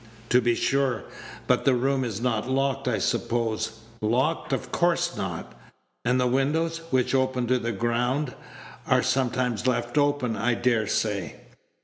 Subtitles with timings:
[0.29, 1.03] "To be sure!
[1.45, 4.51] But the room is not locked, I suppose?" "Locked!
[4.51, 5.53] of course not."
[6.03, 8.33] "And the windows, which open to the ground,
[8.87, 11.35] are sometimes left open, I dare say?"